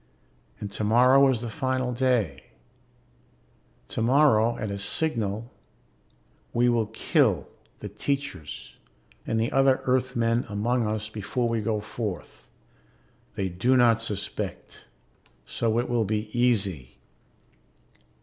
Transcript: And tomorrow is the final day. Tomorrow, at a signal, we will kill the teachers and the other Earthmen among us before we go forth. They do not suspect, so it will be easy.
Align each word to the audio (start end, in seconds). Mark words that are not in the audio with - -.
And 0.59 0.71
tomorrow 0.71 1.27
is 1.29 1.41
the 1.41 1.49
final 1.51 1.93
day. 1.93 2.45
Tomorrow, 3.87 4.57
at 4.57 4.71
a 4.71 4.79
signal, 4.79 5.51
we 6.53 6.69
will 6.69 6.87
kill 6.87 7.47
the 7.81 7.87
teachers 7.87 8.77
and 9.27 9.39
the 9.39 9.51
other 9.51 9.79
Earthmen 9.83 10.45
among 10.49 10.87
us 10.87 11.07
before 11.07 11.47
we 11.47 11.61
go 11.61 11.81
forth. 11.81 12.49
They 13.35 13.47
do 13.47 13.77
not 13.77 14.01
suspect, 14.01 14.85
so 15.45 15.77
it 15.77 15.87
will 15.87 16.05
be 16.05 16.35
easy. 16.35 16.97